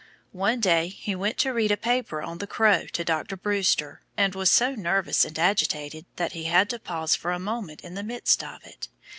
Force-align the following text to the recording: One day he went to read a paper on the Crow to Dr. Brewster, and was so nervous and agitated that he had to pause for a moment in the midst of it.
One 0.33 0.59
day 0.59 0.87
he 0.87 1.13
went 1.13 1.37
to 1.37 1.53
read 1.53 1.69
a 1.71 1.77
paper 1.77 2.23
on 2.23 2.39
the 2.39 2.47
Crow 2.47 2.87
to 2.87 3.05
Dr. 3.05 3.37
Brewster, 3.37 4.01
and 4.17 4.33
was 4.33 4.49
so 4.49 4.73
nervous 4.73 5.25
and 5.25 5.37
agitated 5.37 6.07
that 6.15 6.31
he 6.31 6.45
had 6.45 6.71
to 6.71 6.79
pause 6.79 7.13
for 7.15 7.31
a 7.31 7.37
moment 7.37 7.81
in 7.81 7.93
the 7.93 8.01
midst 8.01 8.43
of 8.43 8.63
it. 8.65 8.87